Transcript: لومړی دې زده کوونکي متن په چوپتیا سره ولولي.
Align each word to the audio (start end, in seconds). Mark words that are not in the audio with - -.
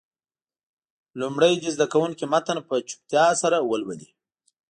لومړی 1.19 1.53
دې 1.61 1.69
زده 1.75 1.85
کوونکي 1.93 2.25
متن 2.33 2.57
په 2.67 2.75
چوپتیا 2.87 3.25
سره 3.41 3.57
ولولي. 3.69 4.09